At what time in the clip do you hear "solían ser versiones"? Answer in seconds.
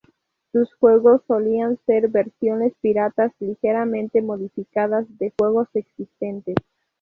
1.27-2.73